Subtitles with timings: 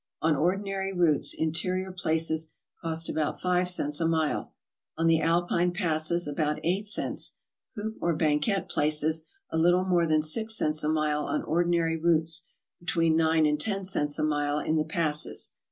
[0.19, 4.51] On ordi nary routes interieur places cost about 5 cents a mile;
[4.97, 7.35] on the Alpine passes, about 8 cents;
[7.75, 12.47] coupe or banquette places, a little more than six cents a mile on ordinary routes,
[12.79, 15.53] between 9 and 10 cents a mite in the passes.